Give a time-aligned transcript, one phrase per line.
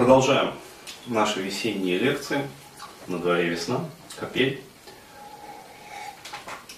[0.00, 0.54] Продолжаем
[1.08, 2.48] наши весенние лекции.
[3.06, 3.80] На дворе весна,
[4.18, 4.62] капель.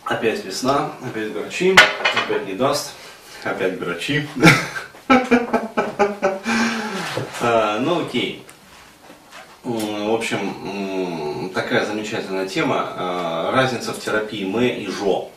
[0.02, 1.77] Опять весна, опять грачи,
[2.27, 2.90] опять не даст,
[3.45, 4.27] опять грачи.
[7.40, 8.45] А, ну окей.
[9.62, 12.89] В общем, такая замечательная тема.
[12.96, 15.30] А, разница в терапии М и ЖО.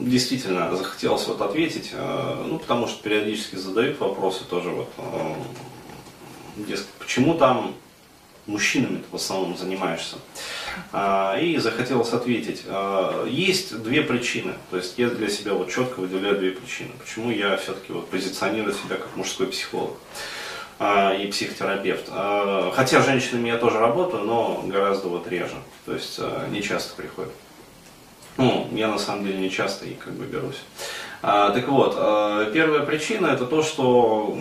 [0.00, 5.36] А, действительно захотелось вот ответить, а, ну, потому что периодически задают вопросы тоже вот, а,
[6.56, 7.74] дескать, почему там
[8.46, 10.16] мужчинами в основном занимаешься.
[11.40, 12.64] И захотелось ответить.
[13.28, 14.54] Есть две причины.
[14.70, 16.90] То есть я для себя вот четко выделяю две причины.
[16.98, 19.92] Почему я все-таки вот позиционирую себя как мужской психолог
[20.80, 22.08] и психотерапевт.
[22.74, 25.56] Хотя женщинами я тоже работаю, но гораздо вот реже.
[25.84, 26.18] То есть
[26.50, 27.32] не часто приходят.
[28.40, 30.62] Ну, я на самом деле не часто и как бы берусь.
[31.20, 34.34] А, так вот, а, первая причина это то, что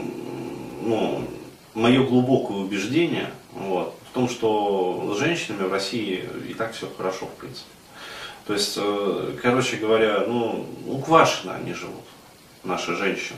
[0.81, 1.27] ну,
[1.73, 7.25] мое глубокое убеждение вот, в том, что с женщинами в России и так все хорошо,
[7.25, 7.67] в принципе.
[8.47, 12.05] То есть, э, короче говоря, ну, уквашено они живут,
[12.63, 13.37] наши женщины.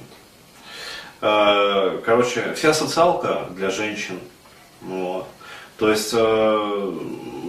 [1.22, 4.20] А, короче, вся социалка для женщин.
[4.82, 5.28] Вот.
[5.78, 6.94] То есть э,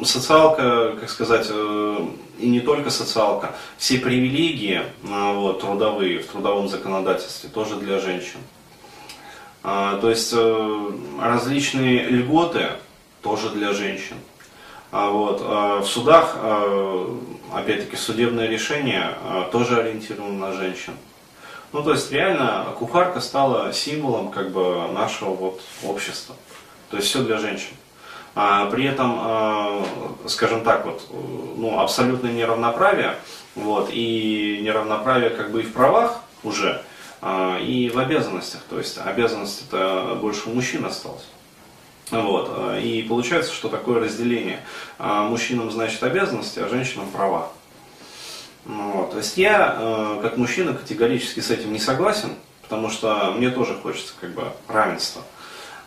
[0.04, 2.06] социалка, как сказать, э,
[2.38, 8.38] и не только социалка, все привилегии э, вот, трудовые в трудовом законодательстве тоже для женщин.
[9.64, 10.34] А, то есть
[11.20, 12.70] различные льготы
[13.22, 14.16] тоже для женщин.
[14.90, 16.36] А вот, в судах,
[17.50, 19.14] опять-таки, судебное решение
[19.50, 20.92] тоже ориентировано на женщин.
[21.72, 26.34] Ну, то есть, реально, кухарка стала символом, как бы, нашего вот общества.
[26.90, 27.74] То есть, все для женщин.
[28.34, 29.86] А, при этом, а,
[30.26, 31.06] скажем так, вот,
[31.56, 33.16] ну, абсолютное неравноправие,
[33.54, 36.82] вот, и неравноправие как бы и в правах уже,
[37.20, 38.62] а, и в обязанностях.
[38.70, 41.28] То есть обязанность это больше у мужчин осталось.
[42.10, 42.50] Вот.
[42.82, 44.60] И получается, что такое разделение.
[44.98, 47.50] Мужчинам значит обязанности, а женщинам права.
[48.66, 49.12] Вот.
[49.12, 54.12] То есть я, как мужчина, категорически с этим не согласен, потому что мне тоже хочется
[54.20, 55.22] как бы равенства.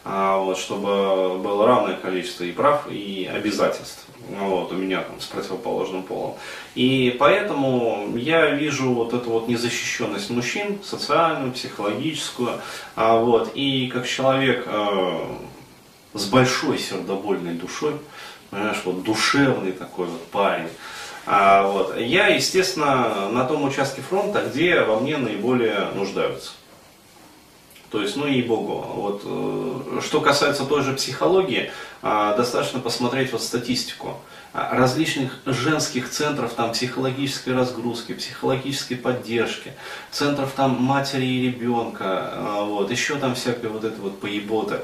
[0.07, 4.05] А, вот, чтобы было равное количество и прав, и обязательств.
[4.29, 6.35] Вот, у меня там с противоположным полом.
[6.75, 12.61] И поэтому я вижу вот эту вот незащищенность мужчин, социальную, психологическую.
[12.95, 15.25] А, вот, и как человек э,
[16.13, 17.95] с большой сердобольной душой,
[18.51, 20.69] понимаешь, вот душевный такой вот парень,
[21.25, 26.51] а, вот, я, естественно, на том участке фронта, где во мне наиболее нуждаются.
[27.91, 28.84] То есть, ну и богу.
[28.96, 34.18] Вот, э, что касается той же психологии, а, достаточно посмотреть вот статистику
[34.53, 39.73] а, различных женских центров там психологической разгрузки, психологической поддержки,
[40.12, 42.31] центров там матери и ребенка,
[42.62, 44.81] вот, еще там всякой вот этой вот поеботы.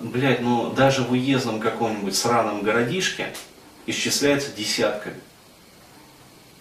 [0.00, 3.32] Блять, ну даже в уездном каком-нибудь сраном городишке
[3.86, 5.20] исчисляется десятками.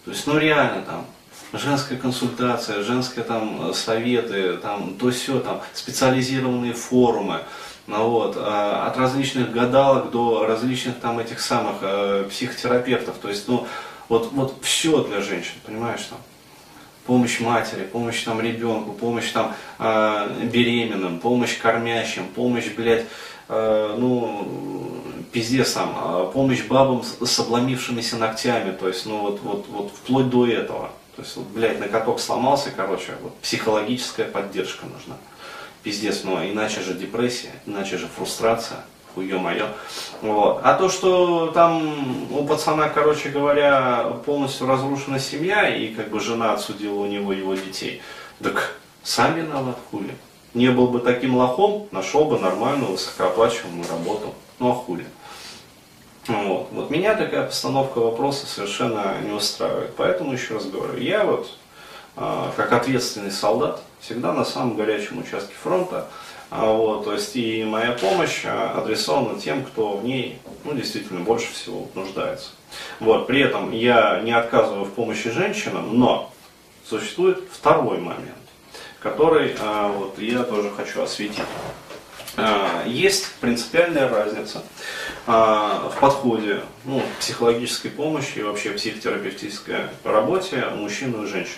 [0.06, 1.06] То есть, ну реально там
[1.54, 7.42] женская консультация, женские там советы, там то все там специализированные форумы,
[7.88, 13.48] ну, вот, а, от различных гадалок до различных там этих самых э, психотерапевтов, то есть,
[13.48, 13.68] ну,
[14.10, 16.20] вот, вот все для женщин, понимаешь, там,
[17.08, 23.06] помощь матери, помощь там ребенку, помощь там э, беременным, помощь кормящим, помощь, блядь,
[23.48, 24.48] э, ну,
[25.32, 30.30] пиздец там, э, помощь бабам с обломившимися ногтями, то есть, ну, вот, вот, вот вплоть
[30.30, 30.92] до этого.
[31.20, 35.18] То есть, вот, блядь, на каток сломался, короче, вот, психологическая поддержка нужна.
[35.84, 39.66] Пиздец, но иначе же депрессия, иначе же фрустрация, хуе мое.
[40.22, 40.62] Вот.
[40.64, 46.54] А то, что там у пацана, короче говоря, полностью разрушена семья, и как бы жена
[46.54, 48.02] отсудила у него его детей,
[48.42, 50.16] так сам виноват, хули.
[50.54, 54.34] Не был бы таким лохом, нашел бы нормальную высокооплачиваемую работу.
[54.60, 55.06] Ну а хули.
[56.28, 56.68] Вот.
[56.72, 59.96] вот меня такая постановка вопроса совершенно не устраивает.
[59.96, 61.50] Поэтому еще раз говорю, я вот
[62.18, 66.08] э, как ответственный солдат всегда на самом горячем участке фронта.
[66.52, 71.20] А, вот, то есть и моя помощь а, адресована тем, кто в ней ну, действительно
[71.20, 72.52] больше всего нуждается.
[73.00, 76.32] Вот, при этом я не отказываю в помощи женщинам, но
[76.86, 78.36] существует второй момент,
[79.00, 81.44] который а, вот, я тоже хочу осветить.
[82.42, 84.64] А, есть принципиальная разница
[85.28, 91.58] а, в подходе ну, психологической помощи и вообще психотерапевтической работе мужчин и женщин.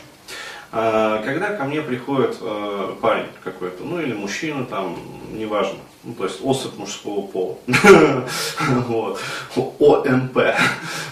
[0.71, 2.37] А, когда ко мне приходит
[3.01, 4.97] парень какой-то, ну или мужчина, там,
[5.33, 7.57] неважно, ну, то есть особь мужского пола,
[8.87, 9.19] вот,
[9.55, 10.37] ОМП,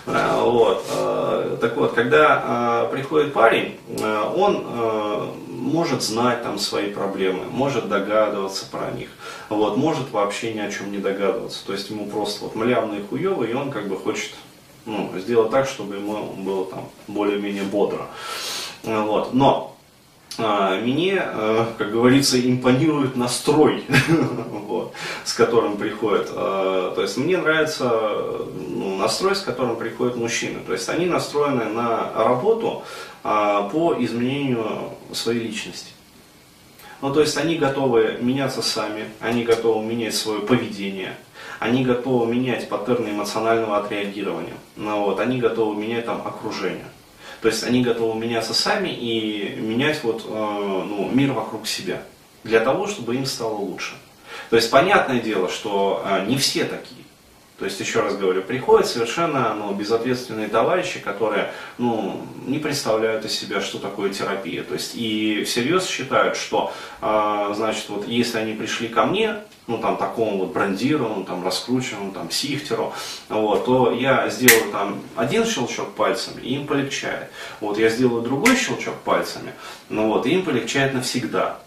[0.06, 3.78] вот, так вот, когда приходит парень,
[4.36, 9.10] он может знать там свои проблемы, может догадываться про них,
[9.50, 11.66] вот, может вообще ни о чем не догадываться.
[11.66, 14.32] То есть ему просто вот млявно и хуево, и он как бы хочет
[14.86, 18.08] ну, сделать так, чтобы ему было там более-менее бодро.
[18.84, 19.34] Вот.
[19.34, 19.70] Но
[20.42, 23.84] а, мне, э, как говорится, импонирует настрой,
[24.68, 24.94] вот,
[25.26, 26.30] с которым приходит.
[26.32, 30.60] А, то есть мне нравится ну, настрой, с которым приходят мужчины.
[30.66, 32.84] То есть они настроены на работу
[33.24, 35.92] а, по изменению своей личности.
[37.02, 41.16] Ну, то есть они готовы меняться сами, они готовы менять свое поведение,
[41.60, 46.86] они готовы менять паттерны эмоционального отреагирования, ну, вот, они готовы менять там окружение.
[47.42, 52.02] То есть они готовы меняться сами и менять вот, э, ну, мир вокруг себя,
[52.44, 53.94] для того, чтобы им стало лучше.
[54.50, 57.00] То есть понятное дело, что э, не все такие.
[57.60, 63.38] То есть, еще раз говорю, приходят совершенно ну, безответственные товарищи, которые ну, не представляют из
[63.38, 64.64] себя, что такое терапия.
[64.64, 66.72] То есть, и всерьез считают, что,
[67.02, 69.36] э, значит, вот если они пришли ко мне,
[69.68, 72.94] ну, там, такому вот брендированному, там, раскрученному, там, психтеру,
[73.28, 77.30] вот, то я сделаю там один щелчок пальцами, и им полегчает.
[77.60, 79.54] Вот, я сделаю другой щелчок пальцами,
[79.90, 81.60] ну, вот, и им полегчает навсегда.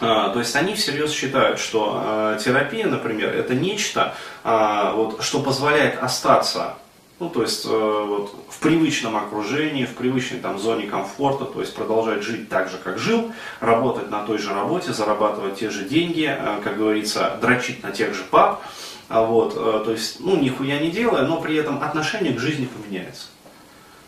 [0.00, 4.14] А, то есть они всерьез считают, что а, терапия, например, это нечто,
[4.44, 6.76] а, вот, что позволяет остаться
[7.20, 11.74] ну, то есть э, вот, в привычном окружении, в привычной там, зоне комфорта, то есть
[11.74, 13.30] продолжать жить так же, как жил,
[13.60, 18.14] работать на той же работе, зарабатывать те же деньги, э, как говорится, дрочить на тех
[18.14, 18.62] же пап,
[19.10, 23.26] вот, э, то есть, ну, нихуя не делая, но при этом отношение к жизни поменяется.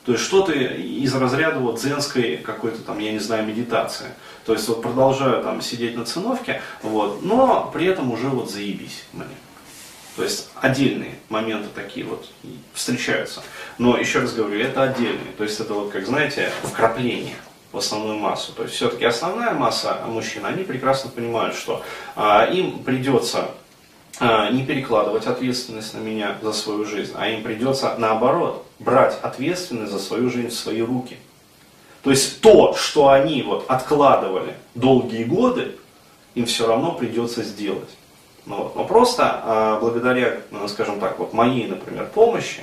[0.04, 4.08] То есть что-то из разряда вот дзенской какой-то там, я не знаю, медитации.
[4.44, 9.04] То есть вот продолжаю там сидеть на циновке, вот, но при этом уже вот заебись
[9.12, 9.26] мне.
[10.16, 12.28] То есть отдельные моменты такие вот
[12.74, 13.42] встречаются.
[13.78, 15.32] Но еще раз говорю, это отдельные.
[15.38, 17.36] То есть это вот, как знаете, вкрапление
[17.70, 18.52] в основную массу.
[18.52, 21.82] То есть все-таки основная масса мужчин, они прекрасно понимают, что
[22.14, 23.52] а, им придется
[24.20, 29.92] а, не перекладывать ответственность на меня за свою жизнь, а им придется наоборот брать ответственность
[29.92, 31.16] за свою жизнь в свои руки.
[32.02, 35.76] То есть то, что они вот откладывали долгие годы,
[36.34, 37.88] им все равно придется сделать.
[38.44, 38.74] Ну, вот.
[38.74, 42.62] Но просто а, благодаря, ну, скажем так, вот моей, например, помощи,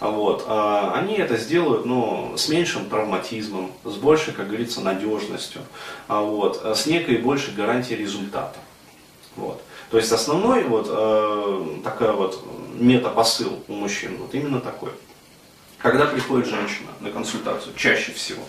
[0.00, 5.62] вот, а, они это сделают ну, с меньшим травматизмом, с большей, как говорится, надежностью,
[6.06, 8.58] а, вот, с некой большей гарантией результата.
[9.34, 9.60] Вот.
[9.90, 12.42] То есть основной вот э, такая вот
[12.74, 14.90] метапосыл у мужчин вот именно такой.
[15.78, 18.42] Когда приходит женщина на консультацию, чаще всего,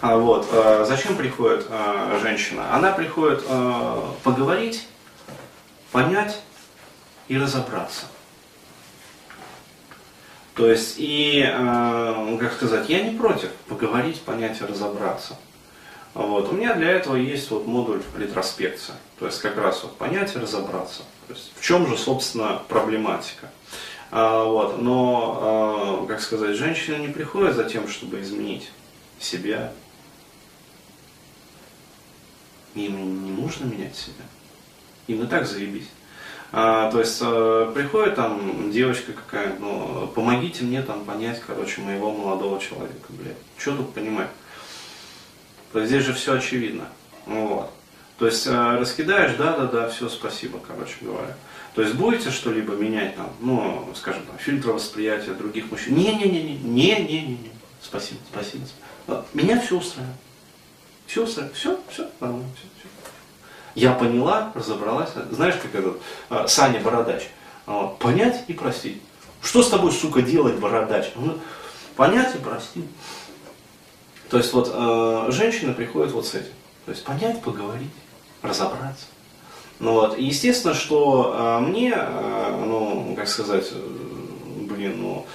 [0.00, 2.74] а, вот, э, зачем приходит э, женщина?
[2.74, 4.86] Она приходит э, поговорить
[5.92, 6.40] понять
[7.28, 8.06] и разобраться.
[10.54, 11.42] То есть, и,
[12.40, 15.36] как сказать, я не против поговорить, понять и разобраться.
[16.14, 16.52] Вот.
[16.52, 18.96] У меня для этого есть вот модуль ретроспекция.
[19.18, 21.02] То есть, как раз вот понять и разобраться.
[21.26, 23.50] То есть, в чем же, собственно, проблематика.
[24.16, 24.80] А, вот.
[24.80, 28.70] Но, э, как сказать, женщина не приходит за тем, чтобы изменить
[29.18, 29.72] себя.
[32.76, 34.24] Им не нужно менять себя.
[35.08, 35.88] Им и так заебись.
[36.52, 42.12] А, то есть а, приходит там девочка какая ну, помогите мне там понять, короче, моего
[42.12, 43.36] молодого человека, блядь.
[43.58, 44.28] Что тут понимать?
[45.72, 46.86] То есть здесь же все очевидно.
[47.26, 47.68] Вот.
[48.18, 51.36] То есть а, раскидаешь, да, да, да, все, спасибо, короче говоря.
[51.74, 55.96] То есть будете что-либо менять там, ну, скажем, там, фильтр восприятия других мужчин?
[55.96, 57.50] Не-не-не-не, не-не-не,
[57.82, 58.64] спасибо, спасибо.
[59.32, 60.16] Меня все устраивает.
[61.06, 62.88] Все устраивает, все, все, нормально, все, все.
[63.74, 65.10] Я поняла, разобралась.
[65.32, 66.00] Знаешь, как этот
[66.30, 67.24] а, Саня Бородач.
[67.66, 69.02] Вот, понять и простить.
[69.42, 71.10] Что с тобой, сука, делать, Бородач?
[71.96, 72.86] Понять и простить.
[74.30, 76.52] То есть вот э, женщины приходят вот с этим.
[76.86, 77.90] То есть понять, поговорить,
[78.44, 79.06] разобраться.
[79.80, 83.76] Ну вот, и естественно, что э, мне, э, ну, как сказать, э,
[84.68, 85.26] блин, ну,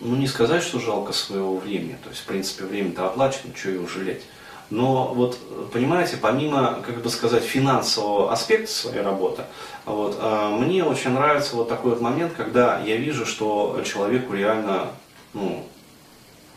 [0.00, 1.98] ну не сказать, что жалко своего времени.
[2.02, 4.22] То есть, в принципе, время-то оплачено, что его жалеть.
[4.70, 5.38] Но вот,
[5.72, 9.44] понимаете, помимо, как бы сказать, финансового аспекта своей работы,
[9.86, 14.88] вот, а, мне очень нравится вот такой вот момент, когда я вижу, что человеку реально
[15.32, 15.64] ну,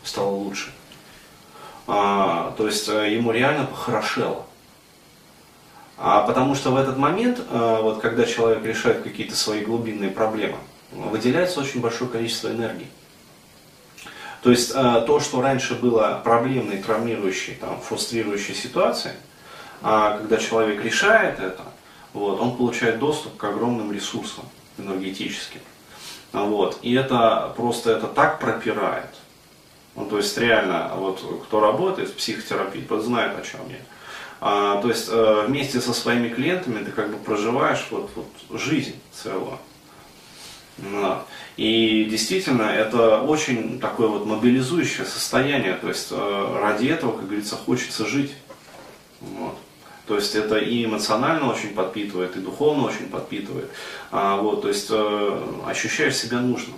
[0.04, 0.72] стало лучше.
[1.86, 4.44] А, то есть э, ему реально похорошело.
[5.98, 10.56] А потому что в этот момент, а, вот, когда человек решает какие-то свои глубинные проблемы,
[10.90, 12.88] выделяется очень большое количество энергии.
[14.42, 19.14] То есть э, то, что раньше было проблемной, травмирующей, там, фрустрирующей ситуацией,
[19.82, 21.62] а когда человек решает это,
[22.12, 24.44] вот, он получает доступ к огромным ресурсам
[24.78, 25.60] энергетическим.
[26.32, 29.10] Вот, и это просто это так пропирает.
[29.94, 33.76] Ну, то есть реально, вот кто работает в психотерапии, знает, о чем я.
[34.44, 38.96] А, то есть э, вместе со своими клиентами ты как бы проживаешь вот, вот жизнь
[39.12, 39.56] целую.
[40.78, 41.24] Да.
[41.56, 45.74] И действительно, это очень такое вот мобилизующее состояние.
[45.74, 48.32] То есть э, ради этого, как говорится, хочется жить.
[49.20, 49.56] Вот.
[50.08, 53.70] То есть это и эмоционально очень подпитывает, и духовно очень подпитывает.
[54.10, 56.74] А, вот, то есть э, ощущаешь себя нужным.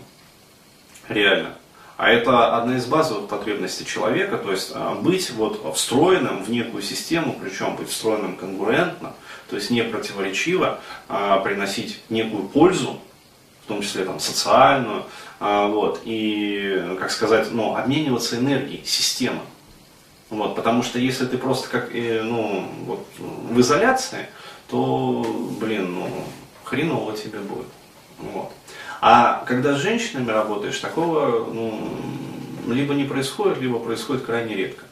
[1.08, 1.56] Реально.
[1.96, 6.82] А это одна из базовых потребностей человека, то есть э, быть вот встроенным в некую
[6.82, 9.14] систему, причем быть встроенным конкурентно,
[9.48, 12.98] то есть не противоречиво, а приносить некую пользу
[13.64, 15.04] в том числе там, социальную,
[15.40, 19.40] а, вот, и, как сказать, ну, обмениваться энергией, система.
[20.28, 24.26] Вот, потому что если ты просто как, ну, вот, в изоляции,
[24.68, 25.24] то,
[25.60, 26.10] блин, ну,
[26.64, 27.66] хреново тебе будет.
[28.18, 28.52] Вот.
[29.06, 31.78] А когда с женщинами работаешь, такого ну,
[32.66, 34.82] либо не происходит, либо происходит крайне редко.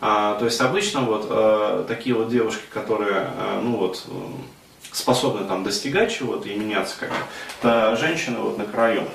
[0.00, 4.02] А, то есть обычно вот а, такие вот девушки, которые, а, ну вот,
[4.92, 7.18] способны там достигать чего-то и меняться как-то,
[7.60, 9.06] это женщины вот на краю.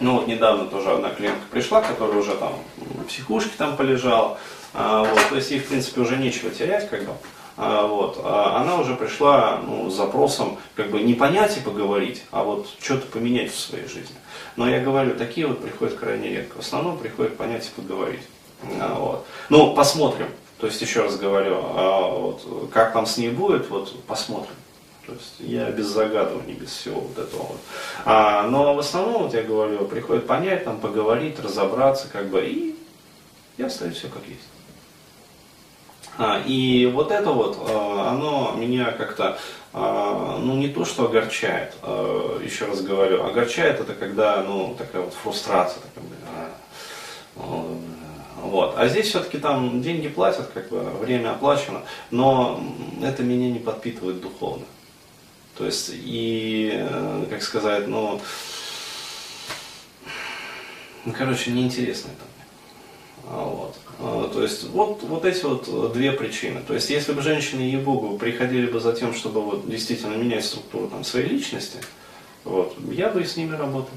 [0.00, 4.38] Ну вот недавно тоже одна клиентка пришла, которая уже там в психушке там полежала,
[4.72, 7.12] а, вот, то есть ей в принципе уже нечего терять как бы.
[7.60, 12.22] А, вот, а она уже пришла ну, с запросом как бы не понять и поговорить,
[12.30, 14.14] а вот что-то поменять в своей жизни.
[14.54, 16.58] Но я говорю, такие вот приходят крайне редко.
[16.58, 18.22] В основном приходят понять и поговорить.
[18.80, 19.26] А, вот.
[19.48, 20.28] Ну, посмотрим.
[20.60, 24.54] То есть, еще раз говорю, вот, как там с ней будет, вот посмотрим.
[25.06, 27.46] То есть я без загадываний, без всего вот этого.
[28.04, 32.76] А, но в основном, вот я говорю, приходит понять, там, поговорить, разобраться, как бы, и
[33.56, 34.46] я оставлю все как есть.
[36.18, 39.38] А, и вот это вот, а, оно меня как-то,
[39.72, 41.74] а, ну не то, что огорчает,
[42.42, 46.04] еще раз говорю, огорчает это когда, ну, такая вот фрустрация, такая,
[48.42, 48.74] вот.
[48.76, 52.60] А здесь все-таки там деньги платят, как бы время оплачено, но
[53.02, 54.64] это меня не подпитывает духовно.
[55.56, 58.20] То есть, и, э, как сказать, ну,
[61.04, 63.34] ну короче, неинтересно это.
[63.34, 63.77] Вот.
[64.00, 66.62] А, то есть вот, вот эти вот две причины.
[66.66, 70.44] То есть если бы женщины и Богу приходили бы за тем, чтобы вот действительно менять
[70.44, 71.78] структуру там, своей личности,
[72.44, 73.94] вот, я бы и с ними работал.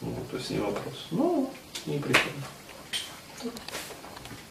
[0.00, 1.06] Вот, то есть не вопрос.
[1.10, 1.50] Но
[1.86, 3.52] не приходит.